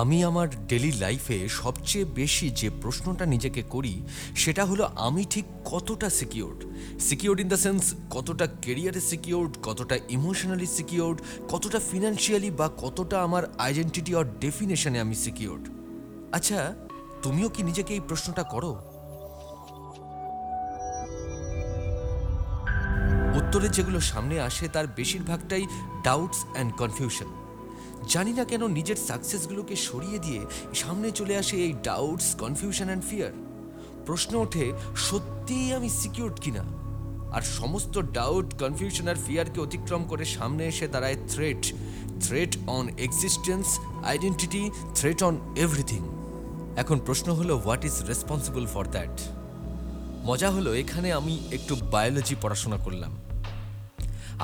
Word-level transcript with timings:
আমি 0.00 0.24
আমার 0.24 0.48
ডেলি 0.66 0.92
লাইফে 0.92 1.48
সবচেয়ে 1.48 2.04
বেশি 2.04 2.50
যে 2.50 2.70
প্রশ্নটা 2.82 3.26
নিজেকে 3.26 3.62
করি, 3.62 4.02
সেটা 4.34 4.64
হলো 4.64 4.84
আমি 4.96 5.24
ঠিক 5.30 5.44
কতটা 5.64 6.10
secured 6.10 6.64
secured 7.00 7.40
in 7.40 7.48
the 7.48 7.56
sense 7.56 7.94
কতটা 8.10 8.46
কেরিয়ারে 8.46 9.00
সিকিউরড 9.00 9.58
কতটা 9.62 9.98
ইমোশনালি 10.08 10.66
সিকিউরড 10.66 11.18
কতটা 11.48 11.80
ফিনান্সিয়ালি 11.90 12.50
বা 12.50 12.70
কতটা 12.76 13.22
আমার 13.22 13.42
আইডেন্টিটি 13.58 14.14
অর 14.14 14.24
ডেফিনেশনে 14.40 15.00
আমি 15.00 15.14
সিকিউরড 15.14 15.68
আচ্ছা 16.32 16.74
তুমিও 17.22 17.48
কি 17.48 17.62
নিজেকে 17.62 17.94
এই 17.94 18.00
প্রশ্নটা 18.00 18.42
করো? 18.42 18.72
উত্তরে 23.38 23.68
যেগুলো 23.68 24.00
সামনে 24.00 24.40
আসে, 24.40 24.68
তার 24.68 24.86
বেশিরভাগটাই 24.96 25.66
ডাউটস 26.04 26.44
অ্যান্ড 26.52 26.72
কনফিউশন 26.76 27.43
জানি 28.12 28.32
না 28.38 28.44
কেন 28.50 28.62
নিজের 28.78 28.98
সাকসেসগুলোকে 29.08 29.74
সরিয়ে 29.88 30.18
দিয়ে 30.18 30.40
সামনে 30.74 31.08
চলে 31.18 31.34
আসে 31.42 31.56
এই 31.66 31.72
ডাউটস 31.88 32.28
কনফিউশন 32.42 32.86
অ্যান্ড 32.86 33.04
ফিয়ার 33.10 33.32
প্রশ্ন 34.06 34.32
ওঠে, 34.44 34.66
সত্যিই 35.08 35.68
আমি 35.72 35.88
সিকিউরড 36.00 36.36
কিনা? 36.40 36.64
আর 37.36 37.42
সমস্ত 37.42 37.94
ডাউট 38.18 38.48
কনফিউশন 38.62 39.06
আর 39.08 39.18
ফিয়ারকে 39.26 39.58
অতিক্রম 39.60 40.02
করে 40.10 40.24
সামনে 40.36 40.62
এসে 40.72 40.86
দাঁড়ায় 40.88 41.18
threat 41.32 41.62
threat 42.24 42.52
on 42.66 42.84
existence 43.06 43.66
identity 44.10 44.62
threat 44.98 45.20
on 45.22 45.34
everything 45.64 46.02
এখন 46.76 46.98
প্রশ্ন 46.98 47.28
হলো 47.32 47.54
what 47.56 47.82
is 47.84 47.96
responsible 48.10 48.64
for 48.66 48.84
that 48.94 49.14
মজা 50.28 50.48
হলো, 50.50 50.70
এখানে 50.74 51.08
আমি 51.12 51.34
একটু 51.56 51.76
বায়োলজি 51.92 52.34
পড়াশোনা 52.42 52.76
করলাম। 52.76 53.12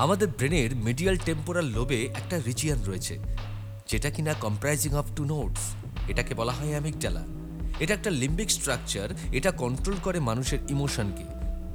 আমাদের 0.03 0.27
ব্রেনের 0.37 0.71
মিডিয়াল 0.75 1.15
টেম্পোরাল 1.27 1.65
লোবে 1.65 1.99
একটা 2.19 2.35
রিজিয়ান 2.47 2.79
রয়েছে। 2.87 3.15
যেটা 3.91 4.09
কিনা 4.09 4.33
কম্প্রাইজিং 4.33 4.93
অফ 4.93 5.05
টু 5.15 5.25
নোটস 5.25 5.63
এটাকে 6.07 6.33
বলা 6.33 6.51
হয় 6.51 6.69
অ্যামিকডালা 6.69 7.23
এটা 7.79 7.93
একটা 7.93 8.09
লিম্বিক 8.09 8.51
স্ট্রাকচার 8.51 9.09
এটা 9.31 9.51
কন্ট্রোল 9.51 9.97
করে 10.03 10.19
মানুষের 10.19 10.59
ইমোশনকে 10.69 11.23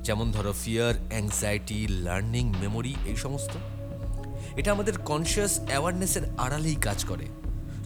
যেমন 0.03 0.33
ধরো 0.33 0.53
ফিয়ার 0.53 0.94
অ্যাংজাইটি 1.11 1.87
লার্নিং 1.89 2.55
মেমোরি 2.61 2.94
এই 3.06 3.17
সমস্ত। 3.17 3.50
এটা 4.56 4.72
আমাদের 4.72 4.98
কনসিয়াস 4.98 5.61
অ্যাওয়ারনেসের 5.69 6.22
আড়ালেই 6.39 6.75
কাজ 6.75 7.05
করে। 7.05 7.27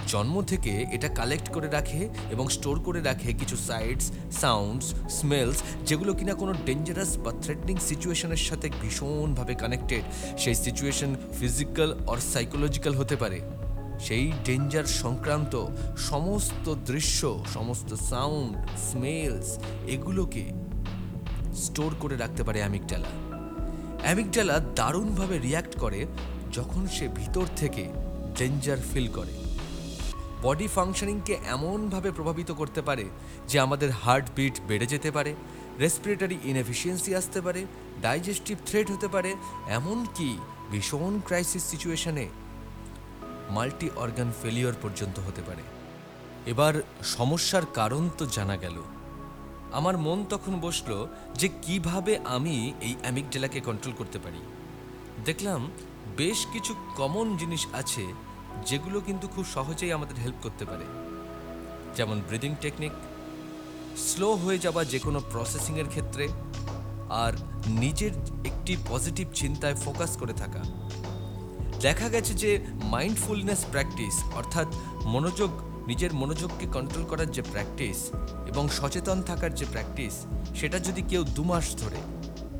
জন্ম 0.08 0.42
থেকে 0.42 0.86
এটা 0.92 1.08
কালেক্ট 1.08 1.48
করে 1.52 1.68
রাখে 1.68 2.08
এবং 2.30 2.48
স্টোর 2.48 2.80
করে 2.80 3.00
রাখে 3.02 3.32
কিছু 3.32 3.56
সাইটস 3.56 4.12
সাউন্ডস 4.40 4.94
স্মেলস 5.08 5.62
যেগুলো 5.86 6.14
কিনা 6.14 6.34
কোনো 6.34 6.54
ডেঞ্জারাস 6.66 7.18
বা 7.18 7.32
থ্রেটনিং 7.42 7.76
সিচুয়েশনের 7.88 8.36
সাথে 8.36 8.70
ভীষণভাবে 8.82 9.54
কানেক্টেড 9.54 10.02
সেই 10.38 10.54
সিচুয়েশন 10.54 11.16
ফিজিক্যাল 11.40 11.98
অর 12.06 12.18
সাইকোলজিক্যাল 12.32 12.94
হতে 12.94 13.16
পারে। 13.16 13.40
সেই 14.06 14.26
ডেঞ্জার 14.46 14.86
সংক্রান্ত 15.02 15.54
সমস্ত 16.10 16.66
দৃশ্য, 16.90 17.20
সমস্ত 17.54 17.90
সাউন্ড, 18.10 18.52
স্মেলস 18.88 19.48
এগুলোকে 19.94 20.44
স্টোর 21.64 21.90
করে 22.02 22.16
রাখতে 22.16 22.42
পারে 22.44 22.58
অ্যামিকডালা 22.60 23.10
অ্যামিকডালা 24.04 24.56
দারুণভাবে 24.78 25.36
রিয়্যাক্ট 25.38 25.74
করে 25.78 26.00
যখন 26.52 26.82
সে 26.96 27.06
ভিতর 27.18 27.46
থেকে 27.56 27.84
ডেঞ্জার 28.38 28.80
ফিল 28.90 29.08
করে। 29.18 29.34
বডি 30.42 30.68
ফাংশনিংকে 30.68 31.34
এমনভাবে 31.54 32.10
প্রভাবিত 32.10 32.50
করতে 32.50 32.80
পারে 32.82 33.04
যে 33.48 33.56
আমাদের 33.60 33.90
হার্টবিট 34.02 34.54
বেড়ে 34.68 34.86
যেতে 34.86 35.10
পারে 35.10 35.32
রেসপিরেটরি 35.80 36.36
ইনএফিসিয়েন্সি 36.50 37.10
আসতে 37.14 37.40
পারে 37.40 37.60
ডাইজেস্টিভ 38.02 38.56
থ্রেট 38.66 38.86
হতে 38.90 39.08
পারে, 39.08 39.30
এমনকি 39.78 40.28
ভীষণ 40.72 41.12
ক্রাইসিস 41.26 41.62
সিচুয়েশনে 41.70 42.26
মাল্টি 43.50 43.88
অর্গান 43.96 44.30
ফেলিওর 44.42 44.76
পর্যন্ত 44.82 45.18
হতে 45.18 45.42
পারে। 45.42 45.62
এবার 46.46 46.74
সমস্যার 47.04 47.62
কারণ 47.74 48.08
তো 48.18 48.26
জানা 48.26 48.56
গেল। 48.56 48.76
আমার 49.72 49.98
মন 49.98 50.24
তখন 50.30 50.60
বসল 50.60 50.90
যে 51.34 51.48
কীভাবে 51.62 52.12
আমি 52.24 52.72
এই 52.80 52.94
অ্যামিকডেলাকে 53.02 53.60
কন্ট্রোল 53.60 53.94
করতে 53.98 54.18
পারি। 54.18 54.40
দেখলাম 55.24 55.70
বেশ 56.16 56.46
কিছু 56.52 56.74
কমন 56.96 57.36
জিনিস 57.36 57.66
আছে 57.72 58.04
যেগুলো 58.66 59.00
কিন্তু 59.00 59.28
খুব 59.28 59.44
সহজেই 59.54 59.92
আমাদের 59.92 60.16
হেল্প 60.16 60.38
করতে 60.42 60.64
পারে। 60.64 60.86
যেমন 61.96 62.20
ব্রিদিং 62.28 62.54
টেকনিক 62.60 62.92
স্লো 63.96 64.28
হয়ে 64.34 64.58
যাওয়া 64.58 64.84
যে 64.84 64.98
কোনো 64.98 65.20
প্রসেসিংয়ের 65.32 65.88
ক্ষেত্রে, 65.88 66.28
আর 67.24 67.32
নিজের 67.66 68.12
একটি 68.44 68.76
পজিটিভ 68.88 69.26
চিন্তায় 69.34 69.74
ফোকাস 69.74 70.16
করে 70.16 70.32
থাকা। 70.32 70.62
দেখা 71.80 72.08
গেছে 72.08 72.34
যে 72.34 72.50
মাইন্ডফুলনেস 72.84 73.64
প্র্যাকটিস 73.70 74.14
অর্থাৎ 74.34 74.68
মনোযোগ, 75.04 75.50
নিজের 75.86 76.12
মনোযোগকে 76.14 76.66
কন্ট্রোল 76.66 77.04
করার 77.04 77.30
যে 77.30 77.42
প্র্যাকটিস 77.42 77.98
এবং 78.48 78.68
সচেতন 78.68 79.22
থাকার 79.22 79.54
যে 79.54 79.64
প্র্যাকটিস 79.64 80.14
সেটা 80.54 80.78
যদি 80.78 81.02
কেউ 81.02 81.24
দু 81.24 81.42
মাস 81.44 81.76
ধরে 81.76 82.00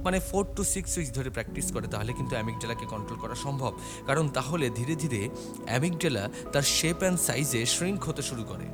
মানে 0.05 0.21
ফোর 0.21 0.45
টু 0.57 0.65
সিক্স 0.65 0.91
উইক্স 0.99 1.13
ধরে 1.15 1.31
প্র্যাকটিস 1.31 1.73
করে, 1.73 1.87
তাহলে 1.87 2.13
কিন্তু 2.13 2.35
অ্যামিকডেলাকে 2.35 2.87
কন্ট্রোল 2.87 3.19
করা 3.21 3.35
সম্ভব। 3.35 3.73
কারণ 4.07 4.29
তাহলে 4.29 4.71
ধীরে 4.71 4.95
ধীরে 4.95 5.29
অ্যামিকডেলা 5.67 6.29
তার 6.53 6.63
শেপ 6.63 6.99
অ্যান্ড 6.99 7.19
সাইজে 7.21 7.67
শ্রিঙ্ক 7.67 8.01
হতে 8.05 8.23
শুরু 8.23 8.45
করে। 8.45 8.67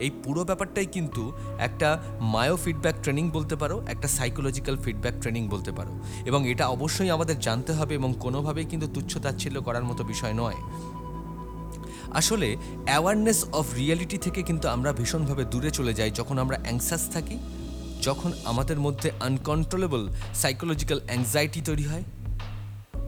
এই 0.00 0.10
পুরো 0.24 0.42
ব্যাপারটাই 0.44 0.86
কিন্তু 0.86 1.22
একটা 1.58 1.88
মায়ো 2.34 2.56
ফিডব্যাক 2.56 2.96
ট্রেনিং 3.02 3.24
বলতে 3.30 3.56
পারো, 3.56 3.76
একটা 3.86 4.08
সাইকোলজিক্যাল 4.08 4.76
ফিডব্যাক 4.84 5.14
ট্রেনিং 5.20 5.42
বলতে 5.48 5.72
পারো। 5.72 5.92
এবং 6.26 6.40
এটা 6.48 6.64
অবশ্যই 6.66 7.10
আমাদের 7.10 7.36
জানতে 7.40 7.72
হবে 7.72 7.92
এবং 7.94 8.10
কোনোভাবেই 8.20 8.64
কিন্তু 8.64 8.86
তুচ্ছ 8.86 9.12
তাচ্ছিল্য 9.18 9.56
করার 9.62 9.84
মতো 9.84 10.02
বিষয় 10.04 10.34
নয়। 10.34 10.58
আসলে 12.20 12.48
অ্যাওয়ারনেস 12.86 13.40
অফ 13.52 13.66
রিয়েলিটি 13.74 14.18
থেকে 14.18 14.42
কিন্তু 14.42 14.68
আমরা 14.68 14.92
ভীষণভাবে 14.92 15.44
দূরে 15.44 15.70
চলে 15.70 15.92
যাই 15.94 16.10
যখন 16.10 16.38
আমরা 16.38 16.56
অ্যাংসাস 16.64 17.02
থাকি, 17.14 17.36
যখন 18.02 18.30
আমাদের 18.44 18.78
মধ্যে 18.80 19.10
আনকন্ট্রোলেবল 19.20 20.02
সাইকোলজিক্যাল 20.34 21.00
অ্যাংজাইটি 21.06 21.60
তৈরি 21.60 21.84
হয়। 21.84 22.04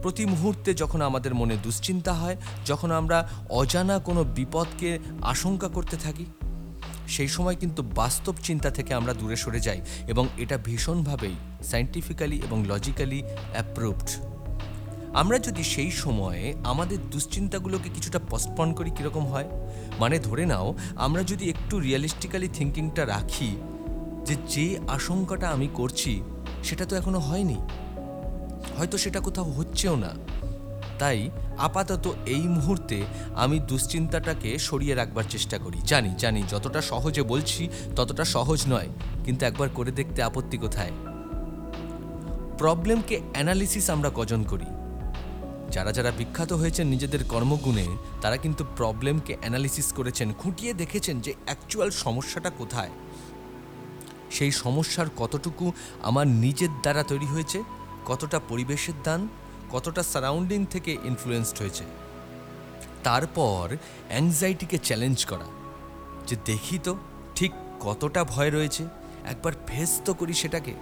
প্রতি 0.01 0.23
মুহূর্তে 0.25 0.69
যখন 0.73 1.01
আমাদের 1.01 1.33
মনে 1.35 1.55
দুশ্চিন্তা 1.63 2.13
হয়, 2.13 2.37
যখন 2.65 2.91
আমরা 2.91 3.17
অজানা 3.49 3.95
কোনো 3.99 4.23
বিপদকে 4.23 4.89
আশঙ্কা 5.21 5.67
করতে 5.67 5.97
থাকি 5.97 6.25
সেই 7.13 7.27
সময় 7.27 7.55
কিন্তু 7.55 7.81
বাস্তব 7.95 8.35
চিন্তা 8.43 8.69
থেকে 8.69 8.91
আমরা 8.93 9.13
দূরে 9.13 9.35
সরে 9.35 9.59
যাই 9.59 9.79
এবং 10.07 10.27
এটা 10.37 10.57
ভীষণভাবেই 10.57 11.35
সায়েন্টিফিক্যালি 11.63 12.37
এবং 12.37 12.57
লজিক্যালি 12.67 13.23
অ্যাপ্রুভড 13.53 14.09
আমরা 15.13 15.37
যদি 15.39 15.63
সেই 15.63 15.91
সময়ে 15.91 16.43
আমাদের 16.63 16.97
দুশ্চিন্তাগুলোকে 17.11 17.89
কিছুটা 17.89 18.19
পস্টপন 18.29 18.73
করি 18.73 18.91
কীরকম 18.91 19.25
হয়? 19.25 19.49
মানে 19.99 20.19
ধরে 20.19 20.45
নাও, 20.45 20.67
আমরা 20.95 21.21
যদি 21.23 21.49
একটু 21.49 21.79
রিয়েলিস্টিক্যালি 21.79 22.49
থিঙ্কিংটা 22.53 23.03
রাখি 23.05 23.49
যে 24.25 24.35
যে 24.47 24.65
আশঙ্কাটা 24.87 25.47
আমি 25.49 25.67
করছি, 25.73 26.13
সেটা 26.63 26.85
তো 26.85 26.93
এখনও 26.95 27.19
হয়নি। 27.19 27.57
হয়তো 28.77 28.95
সেটা 28.97 29.19
কোথাও 29.19 29.47
হচ্ছেও 29.51 29.95
না। 29.95 30.11
তাই 31.03 31.29
আপাতত 31.57 32.05
এই 32.25 32.45
মুহূর্তে 32.55 32.97
আমি 33.35 33.59
দুশ্চিন্তাটাকে 33.59 34.59
সরিয়ে 34.59 34.95
রাখবার 34.95 35.23
চেষ্টা 35.29 35.57
করি। 35.57 35.79
জানি 35.85 36.11
জানি, 36.17 36.43
যতটা 36.49 36.81
সহজে 36.81 37.23
বলছি 37.23 37.69
ততটা 37.95 38.25
সহজ 38.25 38.59
নয়, 38.67 38.89
কিন্তু 39.25 39.45
একবার 39.45 39.69
করে 39.73 39.91
দেখতে 39.91 40.23
আপত্তি 40.23 40.57
কোথায়? 40.57 40.93
প্রবলেমকে 42.57 43.21
অ্যানালিসিস 43.33 43.89
আমরা 43.89 44.11
কজন 44.15 44.43
করি? 44.43 44.65
যারা 45.71 45.91
যারা 45.91 46.11
বিখ্যাত 46.17 46.53
হয়েছেন 46.53 46.87
নিজেদের 46.87 47.23
কর্মগুণে, 47.23 47.87
তারা 48.21 48.37
কিন্তু 48.37 48.63
প্রবলেমকে 48.77 49.33
অ্যানালিসিস 49.41 49.93
করেছেন, 49.93 50.33
খুঁটিয়ে 50.33 50.73
দেখেছেন 50.73 51.15
যে 51.21 51.33
অ্যাকচুয়াল 51.45 51.89
সমস্যাটা 52.03 52.49
কোথায়। 52.49 52.89
সেই 54.31 54.51
সমস্যার 54.51 55.05
কতটুকু 55.17 55.65
আমার 56.01 56.27
নিজের 56.27 56.71
দ্বারা 56.81 57.03
তৈরি 57.03 57.25
হয়েছে, 57.25 57.63
কতটা 58.05 58.37
পরিবেশের 58.49 58.99
দান 59.03 59.27
কতটা 59.73 60.03
সারাউন্ডিং 60.03 60.59
থেকে 60.65 60.91
ইনফ্লুয়েসড 61.09 61.57
হয়েছে। 61.61 61.85
তারপর 63.03 63.63
অ্যাংজাইটিকে 64.09 64.77
চ্যালেঞ্জ 64.77 65.19
করা, 65.25 65.47
যে 66.27 66.35
দেখি 66.45 66.77
তো 66.85 66.93
ঠিক 67.35 67.51
কতটা 67.85 68.21
ভয় 68.23 68.49
রয়েছে, 68.49 68.83
একবার 69.31 69.53
ফেস 69.67 69.91
তো 70.05 70.11
করি 70.13 70.33
সেটাকে। 70.33 70.73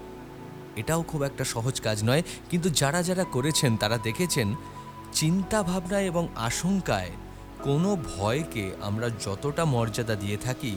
এটাও 0.82 1.02
খুব 1.04 1.22
একটা 1.24 1.44
সহজ 1.44 1.76
কাজ 1.82 1.98
নয়, 2.04 2.24
কিন্তু 2.50 2.68
যারা 2.82 3.02
যারা 3.04 3.26
করেছেন, 3.36 3.72
তারা 3.78 3.98
দেখেছেন 3.98 4.48
চিন্তা 5.20 5.60
ভাবনা 5.64 6.00
এবং 6.02 6.24
আশঙ্কায় 6.50 7.12
কোনো 7.64 7.90
ভয়কে 8.12 8.66
আমরা 8.82 9.08
যতটা 9.26 9.64
মর্যাদা 9.66 10.16
দিয়ে 10.16 10.38
থাকি 10.38 10.74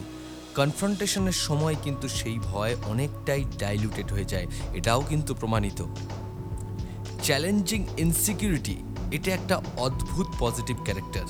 কনফ্রন্টেশনের 0.58 1.38
সময় 1.46 1.76
কিন্তু 1.84 2.06
সেই 2.08 2.38
ভয় 2.38 2.74
অনেকটাই 2.92 3.42
ডাইলুটেড 3.62 4.08
হয়ে 4.12 4.30
যায়। 4.32 4.46
এটাও 4.72 5.00
কিন্তু 5.10 5.32
প্রমাণিত। 5.34 5.80
চ্যালেঞ্জিং 7.26 7.86
ইনসিকিউরিটি 7.98 8.76
এটা 9.12 9.30
একটা 9.32 9.56
অদ্ভুত 9.76 10.26
পজিটিভ 10.38 10.76
ক্যারেক্টার 10.84 11.26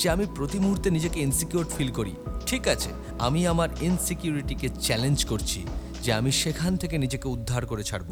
যে 0.00 0.10
আমি 0.10 0.26
প্রতি 0.36 0.58
মুহূর্তে 0.58 0.90
নিজেকে 0.90 1.20
ইনসিকিউর 1.20 1.64
ফিল 1.64 1.90
করি। 1.92 2.14
ঠিক 2.46 2.68
আছে, 2.68 2.90
আমি 3.18 3.46
আমার 3.46 3.68
ইনসিকিউরিটিকে 3.80 4.68
চ্যালেঞ্জ 4.68 5.24
করছি 5.24 5.64
যে 6.02 6.12
আমি 6.12 6.32
সেখান 6.32 6.76
থেকে 6.76 6.98
নিজেকে 6.98 7.28
উদ্ধার 7.28 7.66
করে 7.66 7.82
ছাড়ব। 7.82 8.10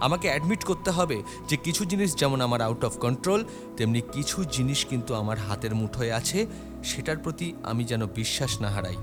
আমাকে 0.00 0.28
অ্যাডমিট 0.28 0.64
করতে 0.64 0.90
হবে 0.90 1.22
যে 1.48 1.56
কিছু 1.56 1.84
জিনিস 1.84 2.10
যেমন 2.16 2.40
আমার 2.40 2.60
আউট 2.62 2.84
অফ 2.84 2.94
কন্ট্রোল 2.98 3.44
তেমনি 3.76 4.00
কিছু 4.12 4.44
জিনিস 4.44 4.80
কিন্তু 4.84 5.14
আমার 5.14 5.38
হাতের 5.38 5.74
মুঠোয় 5.74 6.12
আছে, 6.12 6.46
সেটার 6.84 7.18
প্রতি 7.18 7.46
আমি 7.62 7.84
যেন 7.84 8.06
বিশ্বাস 8.06 8.60
না 8.60 8.68
হারাই। 8.70 8.98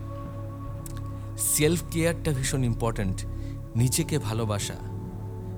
সেলফ 1.53 1.81
কেয়ারটা 1.91 2.31
ভীষণ 2.31 2.63
ইম্পর্ট্যান্ট 2.63 3.17
নিজেকে 3.75 4.15
ভালোবাসা, 4.19 4.77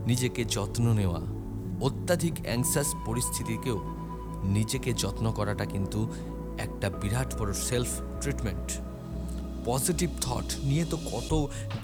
নিজেকে 0.07 0.45
যত্ন 0.45 0.87
নেওয়া। 0.93 1.42
অত্যাধিক 1.87 2.35
অ্যাংসাস 2.43 2.89
পরিস্থিতিকেও 3.05 3.77
নিজেকে 4.43 4.93
যত্ন 4.93 5.25
করাটা 5.31 5.65
কিন্তু 5.65 5.99
একটা 6.57 6.87
বিরাট 7.01 7.29
বড় 7.39 7.53
সেলফ 7.53 7.91
ট্রিটমেন্ট 8.21 8.67
পজিটিভ 9.65 10.09
থট 10.21 10.47
নিয়ে 10.63 10.85
তো 10.85 10.97
কত 10.97 11.31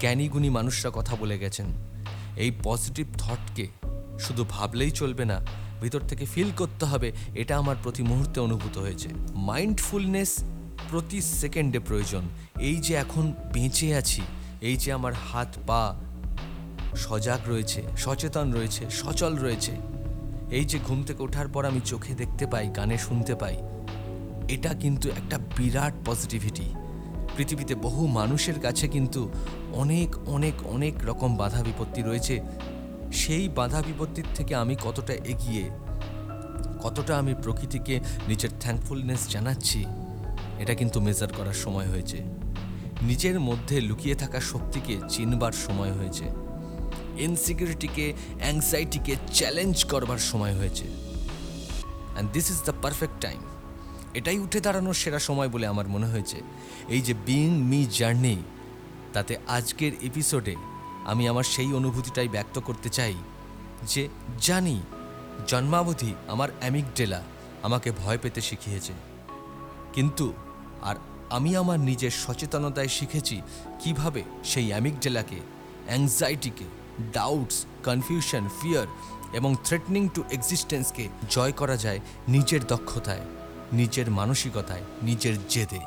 জ্ঞানীগুণী 0.00 0.50
মানুষরা 0.50 0.90
কথা 0.94 1.14
বলে 1.16 1.36
গেছেন। 1.38 1.66
এই 2.36 2.50
পজিটিভ 2.62 3.06
থটকে 3.18 3.66
শুধু 4.18 4.42
ভাবলেই 4.48 4.90
চলবে 4.90 5.24
না, 5.24 5.36
ভিতর 5.82 6.00
থেকে 6.00 6.24
ফিল 6.24 6.50
করতে 6.56 6.84
হবে, 6.86 7.12
এটা 7.34 7.54
আমার 7.56 7.76
প্রতি 7.82 8.02
মুহূর্তে 8.02 8.38
অনুভূত 8.40 8.78
হয়েছে। 8.78 9.08
মাইন্ডফুলনেস 9.48 10.32
প্রতি 10.90 11.20
সেকেন্ডে 11.40 11.78
প্রয়োজন। 11.78 12.24
এই 12.60 12.76
যে 12.76 12.92
এখন 12.94 13.24
বেঁচে 13.52 13.88
আছি, 13.96 14.22
এই 14.68 14.76
যে 14.76 14.92
আমার 14.92 15.14
হাত 15.28 15.50
পা 15.66 15.82
সজাগ 16.96 17.40
রয়েছে, 17.48 17.82
সচেতন 17.96 18.52
রয়েছে, 18.52 18.82
সচল 18.90 19.32
রয়েছে। 19.36 19.72
এই 20.50 20.64
যে 20.64 20.78
ঘুম 20.86 21.02
থেকে 21.02 21.22
ওঠার 21.22 21.48
পর 21.48 21.62
আমি 21.64 21.80
চোখে 21.80 22.14
দেখতে 22.14 22.46
পাই 22.46 22.66
গানে 22.68 22.98
শুনতে 22.98 23.34
পাই, 23.34 23.56
এটা 24.48 24.74
কিন্তু 24.74 25.08
একটা 25.08 25.38
বিরাট 25.56 25.94
পজিটিভিটি 26.04 26.66
পৃথিবীতে 27.36 27.74
বহু 27.74 28.06
মানুষের 28.06 28.58
কাছে 28.60 28.88
কিন্তু 28.88 29.30
অনেক 29.72 30.10
অনেক 30.26 30.54
অনেক 30.66 30.94
রকম 31.06 31.36
বাধা 31.36 31.62
বিপত্তি 31.62 32.02
রয়েছে। 32.02 32.40
সেই 33.12 33.48
বাধা 33.48 33.82
বিপত্তির 33.82 34.28
থেকে 34.34 34.54
আমি 34.54 34.76
কতটা 34.82 35.14
এগিয়ে, 35.32 35.64
কতটা 36.82 37.18
আমি 37.18 37.34
প্রকৃতিকে 37.34 38.00
নিজের 38.28 38.50
থ্যাঙ্কফুলনেস 38.60 39.30
জানাচ্ছি, 39.30 39.84
এটা 40.58 40.74
কিন্তু 40.74 41.00
মেজার 41.00 41.30
করার 41.38 41.54
সময় 41.54 41.86
হয়েছে। 41.86 42.18
নিজের 43.02 43.40
মধ্যে 43.40 43.80
লুকিয়ে 43.80 44.14
থাকা 44.14 44.40
শক্তিকে 44.40 44.94
চিনবার 45.08 45.52
সময় 45.52 45.92
হয়েছে। 45.92 46.49
ইনসিকিউরিটিকে 47.16 48.12
অ্যাংজাইটিকে 48.38 49.16
চ্যালেঞ্জ 49.32 49.84
করবার 49.84 50.18
সময় 50.18 50.54
হয়েছে। 50.58 50.84
And 50.84 52.32
this 52.32 52.50
is 52.50 52.62
the 52.64 52.72
perfect 52.82 53.20
time 53.20 53.40
এটাই 54.14 54.38
উঠে 54.38 54.60
দাঁড়ানোর 54.60 54.94
সেরা 54.94 55.18
সময় 55.18 55.48
বলে 55.48 55.66
আমার 55.66 55.88
মনে 55.88 56.06
হয়েছে। 56.06 56.40
এই 56.88 57.00
যে 57.00 57.14
বিং 57.26 57.50
মি 57.50 57.86
জার্নি 57.98 58.36
তাতে 59.12 59.36
আজকের 59.48 59.92
এপিসোডে 60.02 60.56
আমি 61.04 61.28
আমার 61.28 61.44
সেই 61.44 61.74
অনুভূতিটাই 61.74 62.28
ব্যক্ত 62.28 62.58
করতে 62.58 62.88
চাই 62.88 63.14
যে 63.86 64.08
জানি 64.40 64.82
জন্মাবধি 65.46 66.14
আমার 66.28 66.48
অ্যামিকডেলা 66.60 67.22
আমাকে 67.62 67.92
ভয় 67.92 68.18
পেতে 68.18 68.40
শিখিয়েছে। 68.40 68.92
কিন্তু 69.92 70.32
আর 70.82 70.96
আমি 71.30 71.56
আমার 71.56 71.80
নিজের 71.80 72.10
সচেতনতায় 72.10 72.88
শিখেছি 72.88 73.40
কীভাবে 73.84 74.22
সেই 74.44 74.68
অ্যামিকডেলাকে 74.68 75.40
অ্যাংজাইটিকে 75.86 76.64
ডাউটস 77.12 77.66
কনফিউশন 77.84 78.48
ফিয়ার 78.62 78.86
এবং 79.32 79.56
থ্রেটনিং 79.64 80.08
টু 80.08 80.24
এক্সিস্টেন্সকে 80.32 81.08
জয় 81.30 81.52
করা 81.52 81.76
যায় 81.76 82.00
নিজের 82.28 82.60
দক্ষতায়, 82.66 83.20
নিজের 83.72 84.10
মানসিকতায়, 84.10 84.80
নিজের 85.02 85.34
জেদে। 85.48 85.80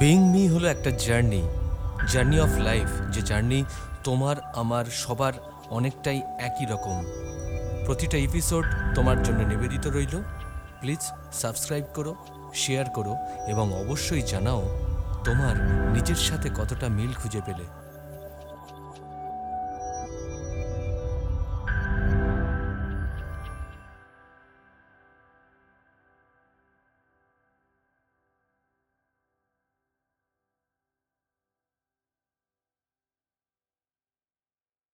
বিং 0.00 0.18
মি 0.30 0.48
হলো 0.48 0.68
একটা 0.68 0.90
জার্নি 0.90 1.42
জার্নি 2.12 2.40
অফ 2.40 2.48
লাইফ 2.58 2.88
যে 3.12 3.22
জার্নি 3.22 3.64
তোমার, 4.04 4.36
আমার, 4.54 4.84
সবার 4.84 5.32
অনেকটাই 5.70 6.22
একই 6.38 6.66
রকম। 6.66 7.04
প্রতিটা 7.86 8.18
এপিসোড 8.18 8.64
তোমার 8.94 9.22
জন্য 9.22 9.42
নিবেদিত 9.42 9.86
রইল। 9.86 10.22
প্লিজ 10.80 11.02
সাবস্ক্রাইব 11.32 11.84
করো 11.94 12.14
শেয়ার 12.54 12.90
করো 12.90 13.16
এবং 13.46 13.74
অবশ্যই 13.74 14.22
জানাও 14.22 14.62
তোমার 15.24 15.56
নিজের 15.92 16.16
সাথে 16.16 16.50
কতটা 16.56 16.88
মিল 16.88 17.12
খুঁজে 17.12 17.40
পেলে। 17.46 17.64